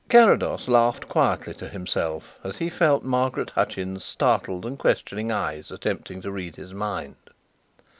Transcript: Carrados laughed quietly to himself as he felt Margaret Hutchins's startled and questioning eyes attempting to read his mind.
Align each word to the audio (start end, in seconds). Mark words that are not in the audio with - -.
Carrados 0.09 0.67
laughed 0.67 1.07
quietly 1.07 1.53
to 1.53 1.69
himself 1.69 2.39
as 2.43 2.57
he 2.57 2.71
felt 2.71 3.03
Margaret 3.03 3.51
Hutchins's 3.51 4.03
startled 4.03 4.65
and 4.65 4.79
questioning 4.79 5.31
eyes 5.31 5.69
attempting 5.69 6.21
to 6.21 6.31
read 6.31 6.55
his 6.55 6.73
mind. 6.73 7.17